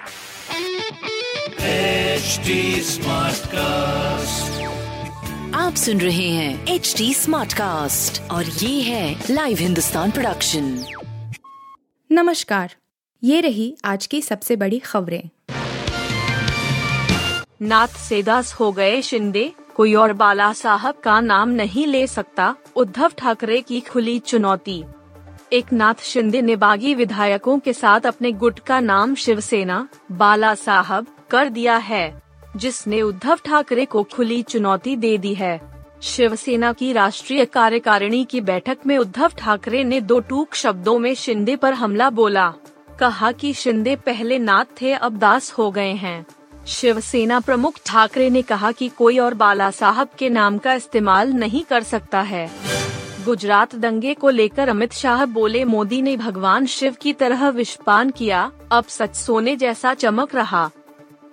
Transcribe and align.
HD 0.00 0.08
Smartcast. 2.84 4.60
आप 5.54 5.74
सुन 5.74 6.00
रहे 6.00 6.28
हैं 6.28 6.66
एच 6.66 6.94
डी 6.98 7.14
स्मार्ट 7.14 7.52
कास्ट 7.52 8.30
और 8.30 8.44
ये 8.44 8.82
है 8.82 9.24
लाइव 9.30 9.58
हिंदुस्तान 9.58 10.10
प्रोडक्शन 10.10 10.84
नमस्कार 12.12 12.74
ये 13.24 13.40
रही 13.40 13.76
आज 13.84 14.06
की 14.06 14.22
सबसे 14.22 14.56
बड़ी 14.56 14.78
खबरें। 14.78 15.28
नाथ 17.62 17.88
से 17.88 18.22
दास 18.22 18.52
हो 18.52 18.72
गए 18.72 19.02
शिंदे 19.02 19.52
कोई 19.74 19.94
और 19.94 20.12
बाला 20.12 20.52
साहब 20.52 20.94
का 21.04 21.20
नाम 21.20 21.48
नहीं 21.48 21.86
ले 21.86 22.06
सकता 22.06 22.54
उद्धव 22.76 23.12
ठाकरे 23.18 23.60
की 23.60 23.80
खुली 23.80 24.18
चुनौती। 24.18 24.84
एक 25.52 25.72
नाथ 25.72 25.94
शिंदे 26.02 26.42
ने 26.42 26.56
बागी 26.56 26.94
विधायकों 26.94 27.58
के 27.58 27.72
साथ 27.72 28.00
अपने 28.00 28.32
गुट 28.32 28.58
का 28.58 28.80
नाम 28.80 29.14
शिवसेना, 29.14 29.88
बाला 30.12 30.54
साहब, 30.54 31.06
कर 31.30 31.48
दिया 31.48 31.76
है, 31.76 32.22
जिसने 32.56 33.02
उद्धव 33.02 33.38
ठाकरे 33.44 33.84
को 33.84 34.02
खुली 34.02 34.42
चुनौती 34.42 34.96
दे 34.96 35.18
दी 35.18 35.34
है। 35.34 35.60
शिवसेना 36.02 36.72
की 36.72 36.92
राष्ट्रीय 36.92 37.44
कार्यकारिणी 37.44 38.24
की 38.24 38.40
बैठक 38.40 38.78
में 38.86 38.98
उद्धव 38.98 39.30
ठाकरे 39.38 39.84
ने 39.84 40.00
दो 40.00 40.20
टूक 40.20 40.54
शब्दों 40.54 40.98
में 40.98 41.14
शिंदे 41.14 41.56
पर 41.56 41.74
हमला 41.74 42.10
बोला। 42.10 42.54
कहा 43.00 43.32
कि 43.32 43.52
शिंदे 43.52 43.96
पहले 43.96 44.38
नाथ 44.38 44.64
थे, 44.82 44.92
अब 44.92 45.18
दास 45.18 45.52
हो 45.52 45.70
गए 45.70 45.92
हैं। 45.92 46.26
शिवसेना 46.66 47.40
प्रमुख 47.40 47.74
ठाकरे 47.86 48.30
ने 48.30 48.42
कहा 48.42 48.72
कि 48.72 48.88
कोई 48.88 49.18
और 49.18 49.34
बाला 49.34 49.70
साहब 49.70 50.08
के 50.18 50.28
नाम 50.28 50.58
का 50.58 50.74
इस्तेमाल 50.74 51.32
नहीं 51.32 51.62
कर 51.62 51.82
सकता 51.82 52.20
है। 52.20 52.50
गुजरात 53.24 53.74
दंगे 53.74 54.14
को 54.14 54.30
लेकर 54.30 54.68
अमित 54.68 54.92
शाह 54.92 55.24
बोले, 55.24 55.64
मोदी 55.64 56.02
ने 56.02 56.16
भगवान 56.16 56.66
शिव 56.66 56.96
की 57.00 57.12
तरह 57.12 57.48
विषपान 57.48 58.10
किया, 58.10 58.52
अब 58.72 58.84
सच 58.84 59.16
सोने 59.16 59.56
जैसा 59.56 59.94
चमक 59.94 60.34
रहा। 60.34 60.70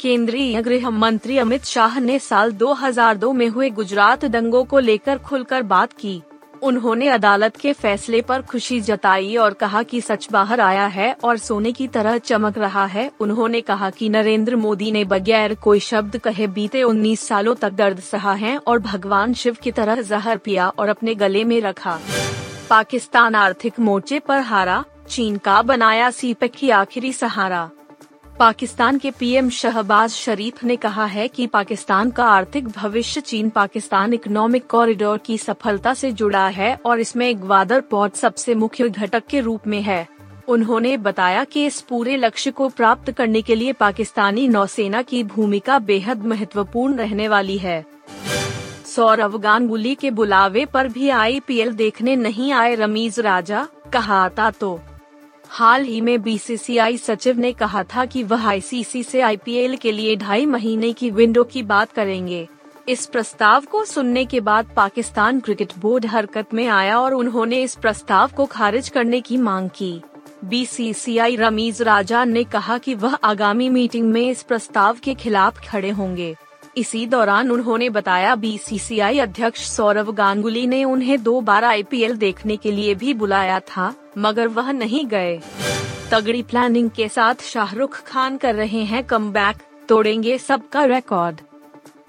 केंद्रीय 0.00 0.62
गृह 0.62 0.90
मंत्री 0.90 1.38
अमित 1.38 1.64
शाह 1.64 2.00
ने 2.00 2.18
साल 2.18 2.52
2002 2.52 3.32
में 3.32 3.48
हुए 3.48 3.70
गुजरात 3.70 4.24
दंगों 4.24 4.64
को 4.64 4.78
लेकर 4.78 5.18
खुलकर 5.18 5.62
बात 5.62 5.92
की। 5.92 6.22
उन्होंने 6.62 7.08
अदालत 7.08 7.56
के 7.56 7.72
फैसले 7.72 8.20
पर 8.20 8.42
खुशी 8.42 8.80
जताई 8.80 9.36
और 9.36 9.54
कहा 9.54 9.82
कि 9.82 10.00
सच 10.00 10.28
बाहर 10.32 10.60
आया 10.60 10.86
है 10.86 11.16
और 11.24 11.38
सोने 11.38 11.72
की 11.72 11.88
तरह 11.88 12.18
चमक 12.18 12.58
रहा 12.58 12.84
है। 12.84 13.10
उन्होंने 13.20 13.60
कहा 13.60 13.90
कि 13.90 14.08
नरेंद्र 14.08 14.56
मोदी 14.56 14.92
ने 14.92 15.04
बगैर 15.04 15.54
कोई 15.54 15.80
शब्द 15.80 16.18
कहे 16.18 16.46
बीते 16.46 16.82
19 16.82 17.26
सालों 17.28 17.54
तक 17.54 17.70
दर्द 17.70 18.00
सहा 18.00 18.32
है 18.32 18.56
और 18.58 18.78
भगवान 18.78 19.34
शिव 19.34 19.56
की 19.62 19.72
तरह 19.72 20.02
जहर 20.02 20.36
पिया 20.36 20.68
और 20.68 20.88
अपने 20.88 21.14
गले 21.14 21.44
में 21.44 21.60
रखा। 21.60 21.98
पाकिस्तान 22.70 23.34
आर्थिक 23.34 23.80
मोर्चे 23.80 24.18
पर 24.18 24.40
हारा, 24.40 24.84
चीन 25.08 25.36
का 25.36 25.62
बनाया 25.62 26.10
सीपेक 26.10 26.52
की 26.52 26.70
आखिरी 26.70 27.12
सहारा। 27.12 27.70
पाकिस्तान 28.40 28.98
के 28.98 29.10
पीएम 29.10 29.48
शहबाज 29.50 30.10
शरीफ 30.10 30.62
ने 30.64 30.76
कहा 30.76 31.04
है 31.04 31.26
कि 31.28 31.46
पाकिस्तान 31.46 32.10
का 32.10 32.24
आर्थिक 32.24 32.68
भविष्य 32.68 33.20
चीन 33.20 33.50
पाकिस्तान 33.50 34.12
इकोनॉमिक 34.12 34.66
कॉरिडोर 34.66 35.18
की 35.18 35.36
सफलता 35.38 35.92
से 35.94 36.12
जुड़ा 36.12 36.46
है 36.48 36.74
और 36.86 37.00
इसमें 37.00 37.42
ग्वादर 37.42 37.80
पोर्ट 37.80 38.14
सबसे 38.14 38.54
मुख्य 38.54 38.88
घटक 38.88 39.26
के 39.26 39.40
रूप 39.40 39.66
में 39.66 39.80
है। 39.82 40.06
उन्होंने 40.48 40.96
बताया 40.96 41.44
कि 41.44 41.66
इस 41.66 41.80
पूरे 41.80 42.16
लक्ष्य 42.16 42.50
को 42.50 42.68
प्राप्त 42.68 43.10
करने 43.10 43.42
के 43.42 43.54
लिए 43.54 43.72
पाकिस्तानी 43.72 44.48
नौसेना 44.48 45.02
की 45.02 45.24
भूमिका 45.26 45.78
बेहद 45.78 46.24
महत्वपूर्ण 46.24 46.96
रहने 46.96 47.28
वाली 47.28 47.58
है। 47.58 47.84
सौरव 48.86 49.38
गांगुली 49.38 49.94
के 49.94 50.10
बुलावे 50.10 50.64
पर 50.64 50.88
भी 50.88 51.08
आईपीएल 51.08 51.72
देखने 51.72 52.16
नहीं 52.16 52.52
आए 52.52 52.74
रमीज 52.74 53.20
राजा, 53.20 53.66
कहा 53.92 54.24
आता 54.24 54.50
तो। 54.50 54.78
हाल 55.52 55.84
ही 55.84 56.00
में 56.00 56.22
बीसीसीआई 56.22 56.96
सचिव 56.96 57.38
ने 57.38 57.52
कहा 57.52 57.82
था 57.84 58.04
कि 58.04 58.22
वह 58.22 58.46
आईसीसी 58.48 59.02
से 59.02 59.20
आईपीएल 59.20 59.76
के 59.76 59.92
लिए 59.92 60.16
ढाई 60.16 60.46
महीने 60.46 60.92
की 60.92 61.10
विंडो 61.10 61.44
की 61.44 61.62
बात 61.62 61.92
करेंगे। 61.92 62.48
इस 62.88 63.06
प्रस्ताव 63.06 63.64
को 63.64 63.84
सुनने 63.84 64.24
के 64.24 64.40
बाद 64.40 64.70
पाकिस्तान 64.76 65.40
क्रिकेट 65.40 65.72
बोर्ड 65.78 66.06
हरकत 66.06 66.54
में 66.54 66.66
आया 66.66 66.98
और 66.98 67.14
उन्होंने 67.14 67.62
इस 67.62 67.74
प्रस्ताव 67.74 68.30
को 68.36 68.46
खारिज 68.46 68.88
करने 68.88 69.20
की 69.20 69.36
मांग 69.36 69.70
की। 69.70 70.00
बीसीसीआई 70.44 71.36
रमीज 71.36 71.82
राजा 71.82 72.24
ने 72.24 72.44
कहा 72.44 72.78
कि 72.78 72.94
वह 72.94 73.14
आगामी 73.14 73.68
मीटिंग 73.68 74.10
में 74.10 74.30
इस 74.30 74.42
प्रस्ताव 74.42 74.98
के 75.04 75.14
खिलाफ 75.14 75.60
खड़े 75.68 75.90
होंगे। 75.90 76.34
इसी 76.76 77.06
दौरान 77.06 77.50
उन्होंने 77.50 77.88
बताया, 77.90 78.34
बीसीसीआई 78.34 79.18
अध्यक्ष 79.18 79.68
सौरव 79.68 80.12
गांगुली 80.12 80.66
ने 80.66 80.84
उन्हें 80.84 81.22
दो 81.22 81.40
बार 81.40 81.64
आईपीएल 81.64 82.16
देखने 82.16 82.56
के 82.56 82.72
लिए 82.72 82.94
भी 82.94 83.14
बुलाया 83.14 83.60
था। 83.60 83.94
मगर 84.18 84.48
वह 84.48 84.72
नहीं 84.72 85.06
गए। 85.06 85.40
तगड़ी 86.10 86.42
प्लानिंग 86.42 86.90
के 86.90 87.08
साथ 87.08 87.34
शाहरुख 87.42 88.02
खान 88.02 88.36
कर 88.36 88.54
रहे 88.54 88.84
हैं 88.84 89.04
कम 89.04 89.34
तोड़ेंगे 89.88 90.38
सबका 90.38 90.84
रिकॉर्ड 90.84 91.40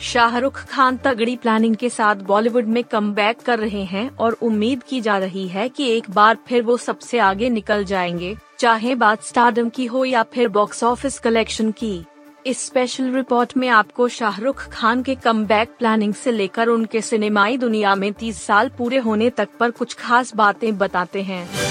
शाहरुख 0.00 0.64
खान 0.64 0.96
तगड़ी 0.96 1.36
प्लानिंग 1.36 1.76
के 1.76 1.88
साथ 1.88 2.16
बॉलीवुड 2.16 2.64
में 2.64 2.84
कम 2.84 3.14
कर 3.46 3.58
रहे 3.58 3.84
हैं 3.84 4.16
और 4.16 4.32
उम्मीद 4.32 4.82
की 4.82 5.00
जा 5.00 5.18
रही 5.18 5.48
है 5.48 5.68
कि 5.68 5.90
एक 5.90 6.10
बार 6.10 6.38
फिर 6.48 6.62
वो 6.62 6.76
सबसे 6.76 7.18
आगे 7.18 7.48
निकल 7.48 7.84
जाएँगे, 7.84 8.36
चाहे 8.58 8.94
बात 8.94 9.22
स्टारडम 9.22 9.68
की 9.68 9.86
हो 9.86 10.04
या 10.04 10.22
फिर 10.22 10.48
बॉक्स 10.48 10.84
ऑफ़िस 10.84 11.18
कलेक्शन 11.18 11.70
की। 11.70 12.04
इस 12.46 12.66
स्पेशल 12.66 13.14
रिपोर्ट 13.14 13.56
में 13.56 13.68
आपको 13.68 14.08
शाहरुख 14.08 14.68
खान 14.68 15.02
के 15.02 15.14
कम 15.14 15.46
प्लानिंग 15.50 16.14
से 16.14 16.32
लेकर 16.32 16.66
उनके 16.66 17.00
सिनेमाई 17.00 17.56
दुनिया 17.56 17.94
में 17.94 18.12
30 18.12 18.42
साल 18.42 18.68
पूरे 18.68 18.98
होने 18.98 19.30
तक 19.30 19.48
पर 19.60 19.70
कुछ 19.70 19.94
खास 19.94 20.34
बातें 20.34 20.78
बताते 20.78 21.22
हैं। 21.22 21.70